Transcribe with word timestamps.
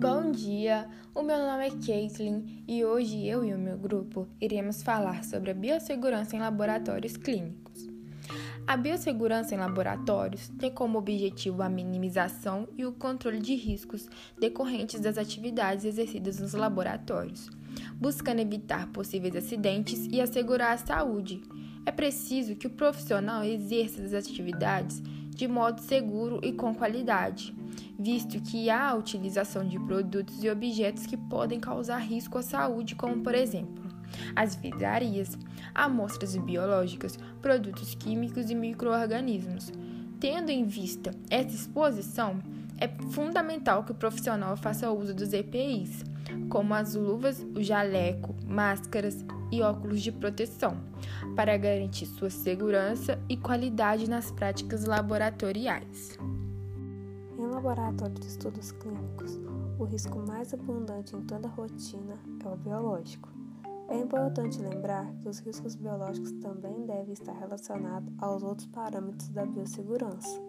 Bom 0.00 0.30
dia, 0.30 0.88
o 1.14 1.22
meu 1.22 1.36
nome 1.36 1.66
é 1.66 1.70
Caitlin 1.72 2.64
e 2.66 2.82
hoje 2.82 3.26
eu 3.26 3.44
e 3.44 3.52
o 3.52 3.58
meu 3.58 3.76
grupo 3.76 4.26
iremos 4.40 4.82
falar 4.82 5.22
sobre 5.24 5.50
a 5.50 5.54
biossegurança 5.54 6.34
em 6.34 6.38
laboratórios 6.38 7.18
clínicos. 7.18 7.86
A 8.66 8.78
biossegurança 8.78 9.54
em 9.54 9.58
laboratórios 9.58 10.48
tem 10.58 10.70
como 10.70 10.96
objetivo 10.96 11.62
a 11.62 11.68
minimização 11.68 12.66
e 12.78 12.86
o 12.86 12.92
controle 12.92 13.40
de 13.40 13.54
riscos 13.54 14.08
decorrentes 14.40 15.00
das 15.00 15.18
atividades 15.18 15.84
exercidas 15.84 16.40
nos 16.40 16.54
laboratórios, 16.54 17.50
buscando 17.96 18.40
evitar 18.40 18.86
possíveis 18.86 19.36
acidentes 19.36 20.06
e 20.10 20.18
assegurar 20.18 20.72
a 20.72 20.78
saúde. 20.78 21.42
É 21.84 21.92
preciso 21.92 22.56
que 22.56 22.66
o 22.66 22.70
profissional 22.70 23.44
exerça 23.44 24.02
as 24.02 24.14
atividades 24.14 25.02
de 25.28 25.46
modo 25.46 25.82
seguro 25.82 26.40
e 26.42 26.54
com 26.54 26.74
qualidade, 26.74 27.54
visto 27.98 28.40
que 28.40 28.70
há 28.70 28.90
a 28.90 28.94
utilização 28.94 29.66
de 29.66 29.78
produtos 29.78 30.42
e 30.42 30.50
objetos 30.50 31.06
que 31.06 31.16
podem 31.16 31.60
causar 31.60 31.98
risco 31.98 32.38
à 32.38 32.42
saúde, 32.42 32.94
como 32.94 33.22
por 33.22 33.34
exemplo 33.34 33.90
as 34.34 34.56
vidrarias, 34.56 35.38
amostras 35.74 36.36
biológicas, 36.36 37.18
produtos 37.40 37.94
químicos 37.94 38.50
e 38.50 38.54
microorganismos. 38.54 39.72
Tendo 40.18 40.50
em 40.50 40.64
vista 40.64 41.12
essa 41.30 41.54
exposição, 41.54 42.38
é 42.78 42.88
fundamental 43.10 43.84
que 43.84 43.92
o 43.92 43.94
profissional 43.94 44.56
faça 44.56 44.90
uso 44.90 45.14
dos 45.14 45.32
EPIs, 45.32 46.04
como 46.48 46.74
as 46.74 46.94
luvas, 46.94 47.44
o 47.54 47.62
jaleco, 47.62 48.34
máscaras 48.46 49.24
e 49.50 49.62
óculos 49.62 50.00
de 50.00 50.12
proteção, 50.12 50.76
para 51.34 51.56
garantir 51.56 52.06
sua 52.06 52.30
segurança 52.30 53.18
e 53.28 53.36
qualidade 53.36 54.08
nas 54.08 54.30
práticas 54.30 54.84
laboratoriais. 54.84 56.18
Laboratório 57.60 58.14
de 58.14 58.26
estudos 58.26 58.72
clínicos, 58.72 59.38
o 59.78 59.84
risco 59.84 60.18
mais 60.26 60.54
abundante 60.54 61.14
em 61.14 61.20
toda 61.20 61.46
a 61.46 61.50
rotina 61.50 62.18
é 62.42 62.48
o 62.48 62.56
biológico. 62.56 63.28
É 63.86 63.98
importante 63.98 64.62
lembrar 64.62 65.12
que 65.16 65.28
os 65.28 65.40
riscos 65.40 65.74
biológicos 65.74 66.32
também 66.40 66.86
devem 66.86 67.12
estar 67.12 67.34
relacionados 67.34 68.10
aos 68.16 68.42
outros 68.42 68.66
parâmetros 68.68 69.28
da 69.28 69.44
biossegurança, 69.44 70.40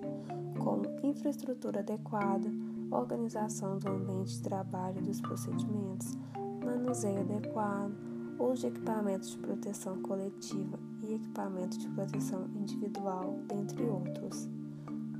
como 0.58 0.86
infraestrutura 1.04 1.82
adequada, 1.82 2.50
organização 2.90 3.78
do 3.78 3.90
ambiente 3.90 4.38
de 4.38 4.44
trabalho 4.44 5.00
e 5.00 5.08
dos 5.08 5.20
procedimentos, 5.20 6.18
manuseio 6.64 7.20
adequado, 7.20 7.92
uso 8.40 8.62
de 8.62 8.68
equipamentos 8.68 9.32
de 9.32 9.38
proteção 9.40 10.02
coletiva 10.02 10.80
e 11.02 11.16
equipamentos 11.16 11.78
de 11.78 11.90
proteção 11.90 12.46
individual, 12.56 13.38
entre 13.52 13.84
outros. 13.84 14.48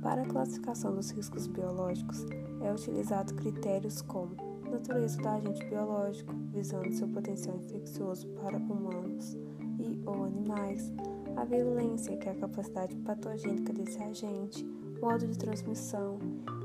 Para 0.02 0.22
a 0.22 0.26
classificação 0.26 0.94
dos 0.96 1.10
riscos 1.12 1.46
biológicos, 1.46 2.26
é 2.60 2.72
utilizado 2.72 3.34
critérios 3.34 4.02
como 4.02 4.34
natureza 4.68 5.20
do 5.20 5.28
agente 5.28 5.64
biológico, 5.66 6.34
visando 6.52 6.92
seu 6.92 7.06
potencial 7.06 7.56
infeccioso 7.56 8.26
para 8.30 8.58
humanos 8.58 9.36
e 9.78 10.00
ou 10.04 10.24
animais, 10.24 10.92
a 11.36 11.44
virulência, 11.44 12.16
que 12.16 12.28
é 12.28 12.32
a 12.32 12.36
capacidade 12.36 12.96
patogênica 12.96 13.72
desse 13.72 14.02
agente, 14.02 14.64
modo 15.00 15.26
de 15.26 15.38
transmissão, 15.38 16.18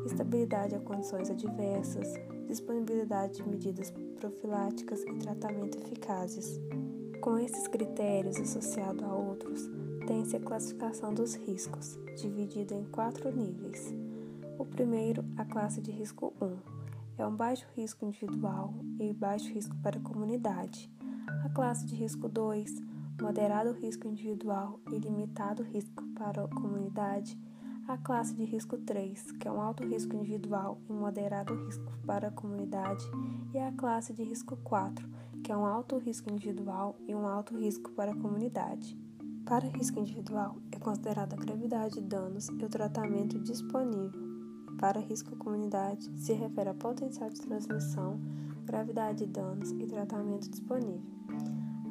estabilidade 0.05 0.75
a 0.75 0.80
condições 0.80 1.30
adversas, 1.30 2.13
disponibilidade 2.47 3.35
de 3.35 3.47
medidas 3.47 3.93
profiláticas 4.19 5.03
e 5.03 5.13
tratamento 5.19 5.77
eficazes. 5.77 6.59
Com 7.21 7.38
esses 7.38 7.67
critérios 7.67 8.39
associados 8.39 9.03
a 9.03 9.13
outros, 9.13 9.69
tem-se 10.08 10.38
a 10.38 10.39
classificação 10.39 11.13
dos 11.13 11.36
riscos, 11.36 12.00
dividida 12.16 12.73
em 12.73 12.86
quatro 12.86 13.30
níveis. 13.30 13.94
O 14.58 14.66
primeiro, 14.66 15.25
a 15.36 15.44
classe 15.44 15.81
de 15.81 15.91
risco 15.91 16.33
1, 16.41 16.58
é 17.17 17.27
um 17.27 17.36
baixo 17.36 17.67
risco 17.75 18.05
individual 18.05 18.73
e 19.02 19.14
baixo 19.14 19.52
risco 19.52 19.75
para 19.83 19.97
a 19.97 20.02
comunidade. 20.02 20.89
A 21.43 21.49
classe 21.49 21.86
de 21.86 21.93
risco 21.93 22.30
2, 22.30 22.73
moderado 23.21 23.73
risco 23.73 24.08
individual 24.08 24.80
e 24.89 24.98
limitado 24.98 25.61
risco 25.61 26.02
para 26.17 26.45
a 26.45 26.48
comunidade. 26.48 27.37
A 27.86 27.98
classe 27.98 28.33
de 28.33 28.45
risco 28.45 28.77
3, 28.77 29.33
que 29.33 29.48
é 29.48 29.52
um 29.52 29.59
alto 29.59 29.86
risco 29.86 30.15
individual 30.15 30.80
e 30.89 30.93
moderado 30.93 31.53
risco 31.65 31.92
para 32.05 32.30
a 32.30 32.32
comunidade. 32.32 33.03
E 33.53 33.59
a 33.59 33.73
classe 33.73 34.14
de 34.14 34.23
risco 34.23 34.55
4, 34.64 35.05
que 35.43 35.52
é 35.52 35.58
um 35.58 35.65
alto 35.65 35.98
risco 35.98 36.32
individual 36.32 36.95
e 37.05 37.14
um 37.14 37.27
alto 37.27 37.58
risco 37.58 37.92
para 37.92 38.14
a 38.14 38.15
comunidade. 38.15 39.07
Para 39.47 39.65
risco 39.69 39.97
individual, 39.97 40.58
é 40.73 40.77
considerada 40.77 41.33
a 41.33 41.39
gravidade 41.39 41.95
de 41.95 42.02
danos 42.02 42.49
e 42.49 42.65
o 42.65 42.67
tratamento 42.67 43.39
disponível 43.39 44.19
para 44.77 44.99
risco 44.99 45.37
comunidade 45.37 46.11
se 46.19 46.33
refere 46.33 46.69
a 46.69 46.73
potencial 46.73 47.30
de 47.30 47.39
transmissão, 47.39 48.19
gravidade 48.65 49.25
de 49.25 49.31
danos 49.31 49.71
e 49.71 49.87
tratamento 49.87 50.49
disponível. 50.49 51.02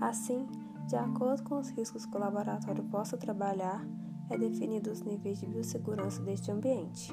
Assim, 0.02 0.46
de 0.86 0.96
acordo 0.96 1.44
com 1.44 1.58
os 1.58 1.70
riscos 1.70 2.04
que 2.04 2.14
o 2.14 2.20
laboratório 2.20 2.84
possa 2.84 3.16
trabalhar, 3.16 3.88
é 4.28 4.36
definido 4.36 4.90
os 4.90 5.00
níveis 5.00 5.40
de 5.40 5.46
biossegurança 5.46 6.22
deste 6.22 6.52
ambiente. 6.52 7.10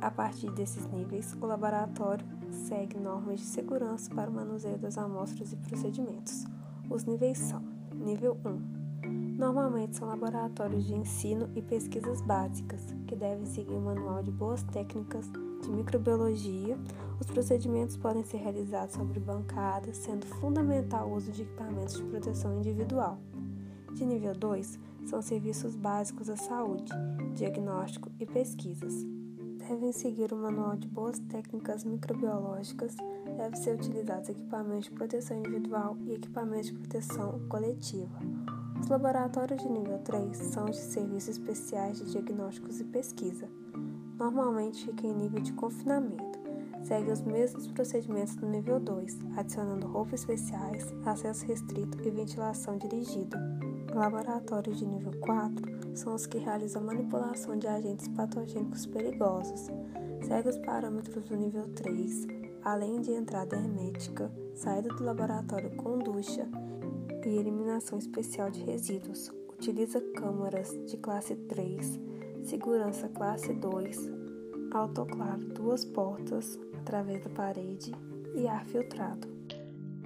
A 0.00 0.10
partir 0.10 0.50
desses 0.52 0.86
níveis, 0.86 1.36
o 1.40 1.46
laboratório 1.46 2.26
segue 2.50 2.98
normas 2.98 3.40
de 3.40 3.46
segurança 3.46 4.12
para 4.14 4.30
o 4.30 4.34
manuseio 4.34 4.78
das 4.78 4.96
amostras 4.96 5.52
e 5.52 5.56
procedimentos. 5.56 6.46
Os 6.88 7.04
níveis 7.04 7.36
são: 7.36 7.62
nível 7.94 8.38
1 8.44 8.83
Normalmente 9.36 9.96
são 9.96 10.06
laboratórios 10.06 10.84
de 10.84 10.94
ensino 10.94 11.50
e 11.56 11.62
pesquisas 11.62 12.20
básicas, 12.20 12.94
que 13.06 13.16
devem 13.16 13.44
seguir 13.46 13.74
o 13.74 13.80
manual 13.80 14.22
de 14.22 14.30
boas 14.30 14.62
técnicas 14.62 15.28
de 15.60 15.70
microbiologia. 15.70 16.78
Os 17.20 17.26
procedimentos 17.26 17.96
podem 17.96 18.22
ser 18.22 18.36
realizados 18.36 18.94
sobre 18.94 19.18
bancadas, 19.18 19.96
sendo 19.96 20.24
fundamental 20.24 21.08
o 21.08 21.16
uso 21.16 21.32
de 21.32 21.42
equipamentos 21.42 21.96
de 21.96 22.04
proteção 22.04 22.56
individual. 22.56 23.18
De 23.92 24.04
nível 24.04 24.34
2, 24.34 24.78
são 25.06 25.20
serviços 25.20 25.74
básicos 25.74 26.30
à 26.30 26.36
saúde, 26.36 26.92
diagnóstico 27.34 28.12
e 28.20 28.26
pesquisas. 28.26 29.04
Devem 29.68 29.92
seguir 29.92 30.32
o 30.32 30.36
manual 30.36 30.76
de 30.76 30.86
boas 30.86 31.18
técnicas 31.18 31.84
microbiológicas, 31.84 32.96
devem 33.36 33.60
ser 33.60 33.74
utilizados 33.74 34.28
equipamentos 34.28 34.84
de 34.84 34.92
proteção 34.92 35.38
individual 35.38 35.96
e 36.06 36.12
equipamentos 36.12 36.66
de 36.66 36.74
proteção 36.74 37.40
coletiva. 37.48 38.18
Os 38.84 38.90
laboratórios 38.90 39.62
de 39.62 39.68
nível 39.70 39.98
3 40.00 40.36
são 40.36 40.66
os 40.66 40.76
de 40.76 40.82
serviços 40.82 41.38
especiais 41.38 41.96
de 41.96 42.12
diagnósticos 42.12 42.80
e 42.80 42.84
pesquisa. 42.84 43.48
Normalmente 44.18 44.84
ficam 44.84 45.08
em 45.08 45.14
nível 45.14 45.40
de 45.40 45.54
confinamento. 45.54 46.38
Segue 46.82 47.10
os 47.10 47.22
mesmos 47.22 47.66
procedimentos 47.66 48.36
do 48.36 48.46
nível 48.46 48.78
2, 48.78 49.20
adicionando 49.38 49.86
roupas 49.86 50.20
especiais, 50.20 50.92
acesso 51.06 51.46
restrito 51.46 52.06
e 52.06 52.10
ventilação 52.10 52.76
dirigida. 52.76 53.40
Laboratórios 53.94 54.78
de 54.78 54.84
nível 54.84 55.18
4 55.18 55.96
são 55.96 56.14
os 56.14 56.26
que 56.26 56.36
realizam 56.36 56.84
manipulação 56.84 57.56
de 57.56 57.66
agentes 57.66 58.06
patogênicos 58.08 58.84
perigosos. 58.84 59.68
Segue 60.20 60.50
os 60.50 60.58
parâmetros 60.58 61.24
do 61.24 61.34
nível 61.34 61.66
3, 61.68 62.26
além 62.62 63.00
de 63.00 63.12
entrada 63.12 63.56
hermética, 63.56 64.30
saída 64.54 64.90
do 64.90 65.02
laboratório 65.02 65.74
com 65.74 65.98
ducha 65.98 66.46
e 67.28 67.36
eliminação 67.36 67.98
especial 67.98 68.50
de 68.50 68.62
resíduos. 68.62 69.30
Utiliza 69.52 70.00
câmaras 70.16 70.70
de 70.86 70.96
classe 70.96 71.34
3, 71.34 72.00
segurança 72.42 73.08
classe 73.08 73.52
2, 73.52 74.10
autoclave 74.72 75.46
duas 75.46 75.84
portas 75.84 76.58
através 76.80 77.22
da 77.22 77.30
parede 77.30 77.92
e 78.34 78.46
ar 78.46 78.64
filtrado. 78.64 79.28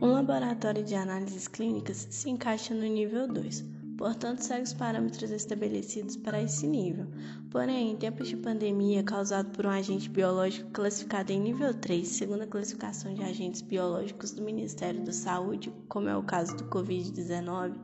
Um 0.01 0.12
laboratório 0.12 0.84
de 0.84 0.95
análises 0.95 1.49
clínicas 1.49 2.07
se 2.11 2.31
encaixa 2.31 2.75
no 2.75 2.83
nível 2.83 3.27
2 3.27 3.78
portanto 3.98 4.41
segue 4.41 4.62
os 4.62 4.72
parâmetros 4.72 5.32
estabelecidos 5.32 6.16
para 6.16 6.41
esse 6.41 6.69
nível. 6.69 7.06
Porém, 7.50 7.91
em 7.91 7.97
tempos 7.97 8.28
de 8.28 8.36
pandemia 8.36 9.03
causado 9.03 9.50
por 9.50 9.66
um 9.66 9.71
agente 9.71 10.09
biológico 10.09 10.71
classificado 10.71 11.33
em 11.33 11.41
nível 11.41 11.74
3, 11.74 12.06
segundo 12.06 12.42
a 12.42 12.47
classificação 12.47 13.12
de 13.12 13.24
agentes 13.24 13.60
biológicos 13.60 14.30
do 14.30 14.42
Ministério 14.42 15.04
da 15.04 15.12
Saúde, 15.12 15.72
como 15.89 16.09
é 16.09 16.16
o 16.16 16.22
caso 16.22 16.56
do 16.56 16.65
Covid-19, 16.66 17.74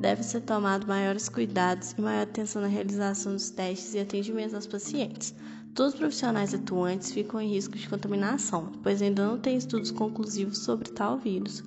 deve 0.00 0.24
ser 0.24 0.40
tomado 0.40 0.88
maiores 0.88 1.28
cuidados 1.28 1.92
e 1.92 2.00
maior 2.00 2.22
atenção 2.22 2.60
na 2.60 2.68
realização 2.68 3.32
dos 3.34 3.50
testes 3.50 3.94
e 3.94 4.00
atendimento 4.00 4.56
aos 4.56 4.66
pacientes. 4.66 5.32
Todos 5.72 5.94
os 5.94 6.00
profissionais 6.00 6.52
atuantes 6.52 7.12
ficam 7.12 7.40
em 7.40 7.48
risco 7.48 7.78
de 7.78 7.88
contaminação, 7.88 8.72
pois 8.82 9.00
ainda 9.00 9.24
não 9.24 9.38
tem 9.38 9.56
estudos 9.56 9.92
conclusivos 9.92 10.58
sobre 10.58 10.90
tal 10.90 11.16
vírus. 11.16 11.62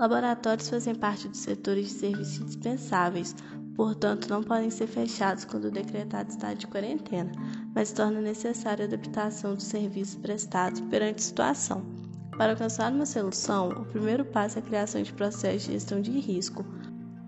Laboratórios 0.00 0.70
fazem 0.70 0.94
parte 0.94 1.28
dos 1.28 1.40
setores 1.40 1.88
de 1.88 1.92
serviços 1.92 2.40
indispensáveis, 2.40 3.36
portanto, 3.76 4.30
não 4.30 4.42
podem 4.42 4.70
ser 4.70 4.86
fechados 4.86 5.44
quando 5.44 5.70
decretado 5.70 6.30
estado 6.30 6.56
de 6.56 6.66
quarentena, 6.66 7.30
mas 7.74 7.92
torna 7.92 8.18
necessária 8.18 8.86
a 8.86 8.88
adaptação 8.88 9.54
dos 9.54 9.64
serviços 9.64 10.14
prestados 10.14 10.80
perante 10.80 11.18
a 11.18 11.26
situação. 11.26 11.84
Para 12.30 12.52
alcançar 12.52 12.90
uma 12.90 13.04
solução, 13.04 13.68
o 13.68 13.84
primeiro 13.84 14.24
passo 14.24 14.58
é 14.58 14.62
a 14.62 14.64
criação 14.64 15.02
de 15.02 15.12
processos 15.12 15.66
de 15.66 15.72
gestão 15.72 16.00
de 16.00 16.12
risco, 16.12 16.64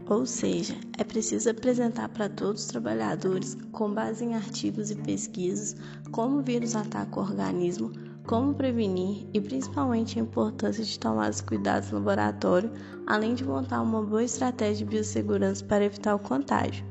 ou 0.09 0.25
seja, 0.25 0.75
é 0.97 1.05
preciso 1.05 1.51
apresentar 1.51 2.09
para 2.09 2.31
todos 2.31 2.63
os 2.63 2.69
trabalhadores, 2.69 3.55
com 3.71 3.93
base 3.93 4.25
em 4.25 4.35
artigos 4.35 4.91
e 4.91 4.97
pesquisas, 4.97 5.77
como 6.11 6.39
o 6.39 6.43
vírus 6.43 6.75
ataca 6.75 7.21
o 7.21 7.23
organismo, 7.23 7.93
como 8.27 8.55
prevenir 8.55 9.27
e 9.33 9.41
principalmente 9.41 10.19
a 10.19 10.23
importância 10.23 10.85
de 10.85 10.99
tomar 10.99 11.31
os 11.31 11.41
cuidados 11.41 11.91
no 11.91 11.99
laboratório, 11.99 12.71
além 13.07 13.35
de 13.35 13.45
montar 13.45 13.83
uma 13.83 14.03
boa 14.03 14.23
estratégia 14.23 14.85
de 14.85 14.91
biossegurança 14.91 15.65
para 15.65 15.85
evitar 15.85 16.15
o 16.15 16.19
contágio. 16.19 16.85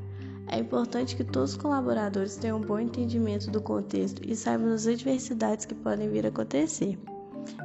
É 0.48 0.58
importante 0.58 1.16
que 1.16 1.24
todos 1.24 1.52
os 1.52 1.56
colaboradores 1.56 2.36
tenham 2.36 2.58
um 2.58 2.62
bom 2.62 2.78
entendimento 2.78 3.50
do 3.50 3.60
contexto 3.60 4.20
e 4.22 4.36
saibam 4.36 4.68
das 4.68 4.86
adversidades 4.86 5.64
que 5.64 5.74
podem 5.74 6.10
vir 6.10 6.26
a 6.26 6.28
acontecer. 6.28 6.98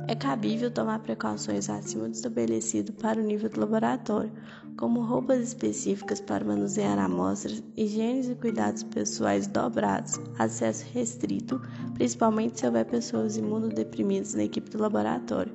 É 0.07 0.15
cabível 0.15 0.71
tomar 0.71 0.99
precauções 0.99 1.69
acima 1.69 2.07
do 2.07 2.13
estabelecido 2.13 2.93
para 2.93 3.19
o 3.19 3.23
nível 3.23 3.49
do 3.49 3.59
laboratório, 3.59 4.31
como 4.77 5.01
roupas 5.01 5.39
específicas 5.39 6.21
para 6.21 6.45
manusear 6.45 6.97
amostras, 6.97 7.63
higiene 7.75 8.31
e 8.31 8.35
cuidados 8.35 8.83
pessoais 8.83 9.47
dobrados, 9.47 10.19
acesso 10.37 10.85
restrito, 10.93 11.61
principalmente 11.95 12.59
se 12.59 12.65
houver 12.65 12.85
pessoas 12.85 13.37
imunodeprimidas 13.37 14.33
na 14.35 14.43
equipe 14.43 14.69
do 14.69 14.81
laboratório, 14.81 15.51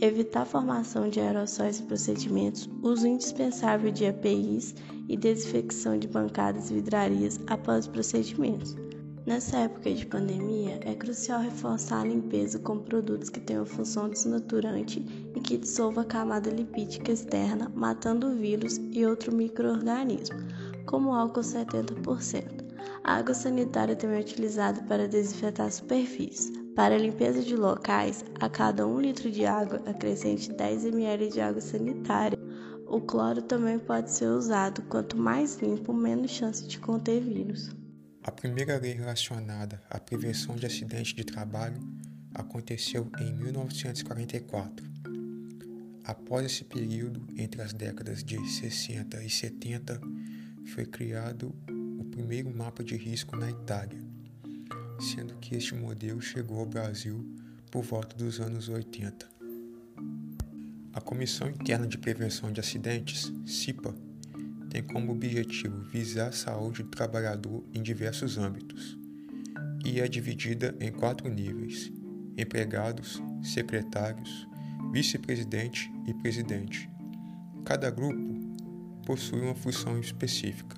evitar 0.00 0.42
a 0.42 0.46
formação 0.46 1.08
de 1.08 1.20
aerossóis 1.20 1.80
e 1.80 1.82
procedimentos, 1.84 2.68
uso 2.82 3.06
indispensável 3.06 3.90
de 3.90 4.06
APIs 4.06 4.74
e 5.08 5.16
desinfecção 5.16 5.98
de 5.98 6.08
bancadas 6.08 6.70
e 6.70 6.74
vidrarias 6.74 7.40
após 7.46 7.86
os 7.86 7.92
procedimentos. 7.92 8.76
Nessa 9.24 9.58
época 9.58 9.94
de 9.94 10.04
pandemia, 10.04 10.80
é 10.80 10.94
crucial 10.96 11.40
reforçar 11.40 12.00
a 12.00 12.04
limpeza 12.04 12.58
com 12.58 12.80
produtos 12.80 13.28
que 13.28 13.38
tenham 13.38 13.64
função 13.64 14.08
desnaturante 14.08 14.98
e 15.36 15.40
que 15.40 15.58
dissolva 15.58 16.00
a 16.00 16.04
camada 16.04 16.50
lipídica 16.50 17.12
externa, 17.12 17.70
matando 17.72 18.34
vírus 18.34 18.80
e 18.90 19.06
outro 19.06 19.32
microorganismo, 19.32 20.38
como 20.86 21.14
álcool 21.14 21.40
70%. 21.40 22.64
A 23.04 23.18
água 23.18 23.32
sanitária 23.32 23.94
também 23.94 24.18
é 24.18 24.22
utilizada 24.22 24.82
para 24.82 25.06
desinfetar 25.06 25.70
superfícies. 25.70 26.50
Para 26.74 26.96
a 26.96 26.98
limpeza 26.98 27.42
de 27.42 27.54
locais, 27.54 28.24
a 28.40 28.48
cada 28.48 28.84
1 28.84 29.00
litro 29.00 29.30
de 29.30 29.46
água 29.46 29.80
acrescente 29.86 30.50
10 30.50 30.86
ml 30.86 31.28
de 31.28 31.40
água 31.40 31.60
sanitária. 31.60 32.38
O 32.88 33.00
cloro 33.00 33.40
também 33.40 33.78
pode 33.78 34.10
ser 34.10 34.26
usado, 34.26 34.82
quanto 34.88 35.16
mais 35.16 35.58
limpo, 35.58 35.92
menos 35.92 36.32
chance 36.32 36.66
de 36.66 36.80
conter 36.80 37.20
vírus. 37.20 37.70
A 38.24 38.30
primeira 38.30 38.78
lei 38.78 38.92
relacionada 38.92 39.82
à 39.90 39.98
prevenção 39.98 40.54
de 40.54 40.64
acidentes 40.64 41.12
de 41.12 41.24
trabalho 41.24 41.80
aconteceu 42.32 43.10
em 43.18 43.32
1944. 43.32 44.86
Após 46.04 46.46
esse 46.46 46.62
período, 46.62 47.26
entre 47.36 47.60
as 47.60 47.72
décadas 47.72 48.22
de 48.22 48.38
60 48.48 49.24
e 49.24 49.28
70, 49.28 50.00
foi 50.66 50.86
criado 50.86 51.52
o 51.98 52.04
primeiro 52.04 52.48
mapa 52.54 52.84
de 52.84 52.96
risco 52.96 53.34
na 53.36 53.50
Itália, 53.50 53.98
sendo 55.00 55.34
que 55.38 55.56
este 55.56 55.74
modelo 55.74 56.20
chegou 56.20 56.60
ao 56.60 56.66
Brasil 56.66 57.26
por 57.72 57.82
volta 57.82 58.16
dos 58.16 58.40
anos 58.40 58.68
80. 58.68 59.28
A 60.92 61.00
Comissão 61.00 61.48
Interna 61.48 61.88
de 61.88 61.98
Prevenção 61.98 62.52
de 62.52 62.60
Acidentes, 62.60 63.32
CIPA, 63.44 63.92
tem 64.72 64.82
como 64.82 65.12
objetivo 65.12 65.82
visar 65.82 66.28
a 66.28 66.32
saúde 66.32 66.82
do 66.82 66.88
trabalhador 66.88 67.62
em 67.74 67.82
diversos 67.82 68.38
âmbitos 68.38 68.98
e 69.84 70.00
é 70.00 70.08
dividida 70.08 70.74
em 70.80 70.90
quatro 70.90 71.28
níveis: 71.28 71.92
empregados, 72.38 73.22
secretários, 73.42 74.48
vice-presidente 74.90 75.92
e 76.06 76.14
presidente. 76.14 76.88
Cada 77.66 77.90
grupo 77.90 78.18
possui 79.04 79.42
uma 79.42 79.54
função 79.54 80.00
específica. 80.00 80.74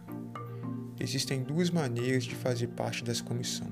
Existem 0.99 1.45
duas 1.45 1.71
maneiras 1.71 2.25
de 2.25 2.35
fazer 2.35 2.67
parte 2.69 3.05
dessa 3.05 3.23
comissão. 3.23 3.69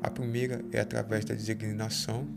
A 0.00 0.08
primeira 0.08 0.64
é 0.70 0.78
através 0.78 1.24
da 1.24 1.34
designação, 1.34 2.28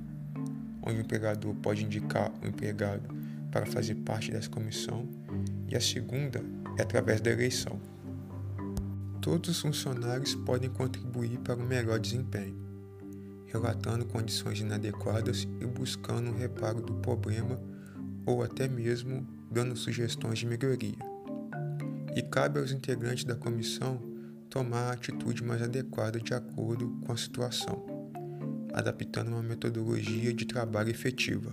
onde 0.82 0.98
o 0.98 1.02
empregador 1.02 1.54
pode 1.54 1.86
indicar 1.86 2.34
o 2.44 2.48
empregado 2.48 3.08
para 3.52 3.68
fazer 3.68 3.94
parte 3.94 4.32
dessa 4.32 4.50
comissão, 4.50 5.08
e 5.68 5.76
a 5.76 5.82
segunda 5.82 6.44
é 6.78 6.82
através 6.82 7.22
da 7.22 7.32
eleição. 7.32 7.80
Todos 9.22 9.50
os 9.50 9.62
funcionários 9.62 10.36
podem 10.36 10.70
contribuir 10.70 11.40
para 11.40 11.56
um 11.56 11.66
melhor 11.66 12.00
desempenho, 12.00 12.56
relatando 13.48 14.06
condições 14.06 14.60
inadequadas 14.60 15.48
e 15.60 15.66
buscando 15.66 16.30
um 16.30 16.38
reparo 16.38 16.82
do 16.82 16.94
problema 16.96 17.60
ou 18.26 18.44
até 18.44 18.68
mesmo 18.68 19.28
dando 19.52 19.76
sugestões 19.76 20.40
de 20.40 20.46
melhoria. 20.46 20.98
E 22.16 22.22
cabe 22.22 22.60
aos 22.60 22.72
integrantes 22.72 23.24
da 23.24 23.36
comissão 23.36 24.00
tomar 24.50 24.90
a 24.90 24.94
atitude 24.94 25.44
mais 25.44 25.62
adequada 25.62 26.20
de 26.20 26.34
acordo 26.34 26.90
com 27.06 27.12
a 27.12 27.18
situação, 27.18 27.86
adaptando 28.74 29.30
uma 29.30 29.44
metodologia 29.44 30.34
de 30.34 30.46
trabalho 30.46 30.90
efetiva. 30.90 31.52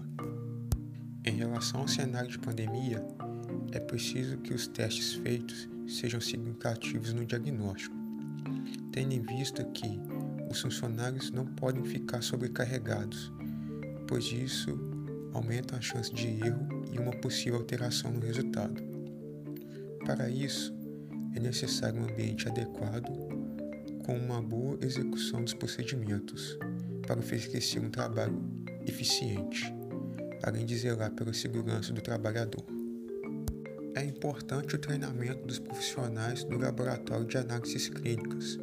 Em 1.24 1.36
relação 1.36 1.80
ao 1.80 1.88
cenário 1.88 2.30
de 2.30 2.38
pandemia, 2.38 3.04
é 3.72 3.80
preciso 3.80 4.38
que 4.38 4.52
os 4.52 4.66
testes 4.66 5.14
feitos 5.14 5.68
sejam 5.86 6.20
significativos 6.20 7.12
no 7.12 7.24
diagnóstico, 7.24 7.96
tendo 8.92 9.12
em 9.14 9.22
vista 9.22 9.64
que 9.64 10.00
os 10.50 10.60
funcionários 10.60 11.30
não 11.30 11.46
podem 11.46 11.82
ficar 11.84 12.22
sobrecarregados, 12.22 13.32
pois 14.06 14.26
isso 14.30 14.78
aumenta 15.32 15.76
a 15.76 15.80
chance 15.80 16.12
de 16.12 16.26
erro 16.26 16.68
e 16.92 16.98
uma 16.98 17.12
possível 17.12 17.58
alteração 17.58 18.12
no 18.12 18.20
resultado. 18.20 18.82
Para 20.04 20.28
isso, 20.28 20.74
é 21.34 21.40
necessário 21.40 22.00
um 22.00 22.04
ambiente 22.04 22.46
adequado 22.46 23.08
com 24.04 24.16
uma 24.16 24.42
boa 24.42 24.76
execução 24.82 25.42
dos 25.42 25.54
procedimentos 25.54 26.58
para 27.06 27.18
oferecer 27.18 27.80
um 27.80 27.90
trabalho 27.90 28.38
eficiente, 28.86 29.72
além 30.42 30.66
de 30.66 30.76
zelar 30.76 31.12
pela 31.12 31.32
segurança 31.32 31.92
do 31.92 32.02
trabalhador. 32.02 32.81
É 33.94 34.02
importante 34.02 34.74
o 34.74 34.78
treinamento 34.78 35.46
dos 35.46 35.58
profissionais 35.58 36.44
do 36.44 36.56
laboratório 36.56 37.26
de 37.26 37.36
análises 37.36 37.90
clínicas, 37.90 38.58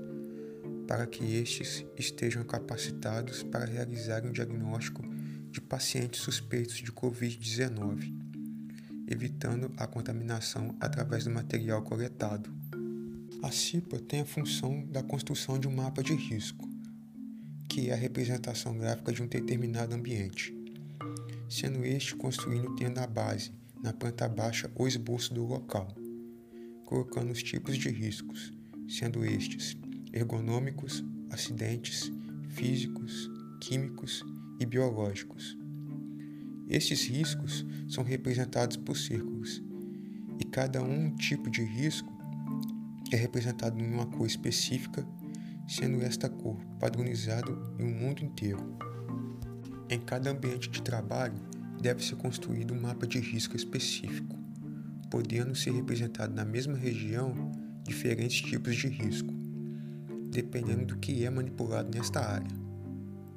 para 0.87 1.05
que 1.05 1.23
estes 1.35 1.85
estejam 1.95 2.43
capacitados 2.43 3.43
para 3.43 3.63
realizar 3.63 4.25
um 4.25 4.31
diagnóstico 4.31 5.03
de 5.51 5.61
pacientes 5.61 6.21
suspeitos 6.21 6.77
de 6.77 6.91
Covid-19, 6.91 8.11
evitando 9.07 9.71
a 9.77 9.85
contaminação 9.85 10.75
através 10.79 11.25
do 11.25 11.29
material 11.29 11.83
coletado. 11.83 12.51
A 13.43 13.51
CIPA 13.51 13.99
tem 13.99 14.21
a 14.21 14.25
função 14.25 14.83
da 14.87 15.03
construção 15.03 15.59
de 15.59 15.67
um 15.67 15.75
mapa 15.75 16.01
de 16.01 16.15
risco, 16.15 16.67
que 17.69 17.91
é 17.91 17.93
a 17.93 17.95
representação 17.95 18.75
gráfica 18.75 19.13
de 19.13 19.21
um 19.21 19.27
determinado 19.27 19.93
ambiente, 19.93 20.55
sendo 21.47 21.85
este 21.85 22.15
construído 22.15 22.75
tendo 22.75 22.97
a 22.97 23.05
base 23.05 23.59
na 23.83 23.93
planta 23.93 24.27
baixa 24.27 24.69
o 24.75 24.87
esboço 24.87 25.33
do 25.33 25.45
local, 25.45 25.95
colocando 26.85 27.31
os 27.31 27.41
tipos 27.41 27.77
de 27.77 27.89
riscos, 27.89 28.51
sendo 28.87 29.23
estes 29.23 29.77
ergonômicos, 30.11 31.03
acidentes, 31.29 32.11
físicos, 32.49 33.29
químicos 33.61 34.23
e 34.59 34.65
biológicos. 34.65 35.57
Estes 36.67 37.07
riscos 37.07 37.65
são 37.87 38.03
representados 38.03 38.77
por 38.77 38.97
círculos, 38.97 39.63
e 40.39 40.45
cada 40.45 40.81
um 40.81 41.15
tipo 41.15 41.49
de 41.49 41.63
risco 41.63 42.11
é 43.11 43.15
representado 43.15 43.79
em 43.79 43.91
uma 43.91 44.05
cor 44.05 44.27
específica, 44.27 45.07
sendo 45.67 46.01
esta 46.01 46.29
cor 46.29 46.57
padronizada 46.79 47.51
em 47.79 47.85
um 47.85 47.99
mundo 47.99 48.23
inteiro. 48.23 48.77
Em 49.89 49.99
cada 49.99 50.29
ambiente 50.29 50.69
de 50.69 50.81
trabalho, 50.81 51.48
deve 51.81 52.03
ser 52.03 52.15
construído 52.15 52.73
um 52.73 52.81
mapa 52.81 53.07
de 53.07 53.19
risco 53.19 53.55
específico, 53.55 54.37
podendo 55.09 55.55
ser 55.55 55.71
representado 55.71 56.33
na 56.33 56.45
mesma 56.45 56.77
região 56.77 57.51
diferentes 57.83 58.41
tipos 58.41 58.75
de 58.75 58.87
risco, 58.87 59.33
dependendo 60.31 60.85
do 60.85 60.97
que 60.97 61.25
é 61.25 61.29
manipulado 61.29 61.89
nesta 61.95 62.19
área. 62.19 62.59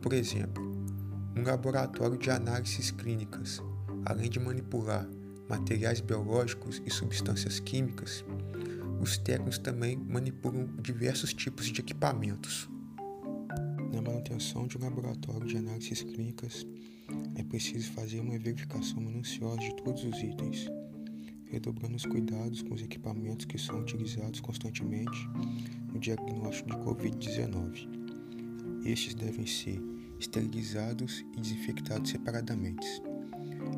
Por 0.00 0.12
exemplo, 0.12 0.62
um 1.36 1.42
laboratório 1.42 2.18
de 2.18 2.30
análises 2.30 2.90
clínicas, 2.90 3.62
além 4.04 4.28
de 4.28 4.38
manipular 4.38 5.08
materiais 5.48 6.00
biológicos 6.00 6.82
e 6.84 6.90
substâncias 6.90 7.60
químicas, 7.60 8.24
os 9.00 9.18
técnicos 9.18 9.58
também 9.58 9.96
manipulam 9.96 10.66
diversos 10.80 11.32
tipos 11.34 11.66
de 11.66 11.80
equipamentos. 11.80 12.68
Na 13.92 14.00
manutenção 14.00 14.66
de 14.66 14.78
um 14.78 14.82
laboratório 14.82 15.46
de 15.46 15.56
análises 15.56 16.02
clínicas, 16.02 16.66
é 17.34 17.42
preciso 17.42 17.92
fazer 17.92 18.20
uma 18.20 18.38
verificação 18.38 19.00
minuciosa 19.00 19.60
de 19.60 19.74
todos 19.76 20.04
os 20.04 20.22
itens, 20.22 20.68
redobrando 21.46 21.96
os 21.96 22.06
cuidados 22.06 22.62
com 22.62 22.74
os 22.74 22.82
equipamentos 22.82 23.46
que 23.46 23.58
são 23.58 23.80
utilizados 23.80 24.40
constantemente 24.40 25.28
no 25.92 25.98
diagnóstico 25.98 26.70
de 26.70 26.76
Covid-19. 26.76 28.02
Estes 28.84 29.14
devem 29.14 29.46
ser 29.46 29.80
esterilizados 30.18 31.24
e 31.36 31.40
desinfectados 31.40 32.10
separadamente, 32.10 32.86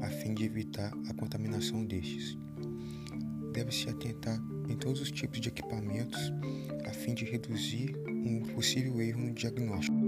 a 0.03 0.09
fim 0.09 0.35
de 0.35 0.45
evitar 0.45 0.93
a 1.09 1.15
contaminação 1.15 1.85
destes. 1.85 2.37
Deve-se 3.53 3.89
atentar 3.89 4.39
em 4.69 4.77
todos 4.77 5.01
os 5.01 5.11
tipos 5.11 5.41
de 5.41 5.49
equipamentos, 5.49 6.33
a 6.87 6.91
fim 6.91 7.15
de 7.15 7.25
reduzir 7.25 7.95
um 8.09 8.43
possível 8.55 9.01
erro 9.01 9.21
no 9.21 9.33
diagnóstico. 9.33 10.04